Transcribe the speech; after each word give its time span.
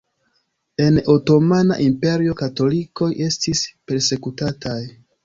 En 0.85 0.95
Otomana 1.15 1.77
Imperio 1.89 2.37
katolikoj 2.39 3.11
estis 3.27 3.63
persekutataj. 3.93 4.79